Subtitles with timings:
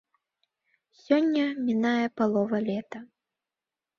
[1.01, 2.99] Сёння мінае палова лета.